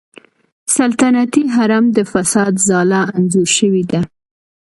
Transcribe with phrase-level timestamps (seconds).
[0.77, 4.01] سلطنتي حرم د فساد ځاله انځور شوې ده.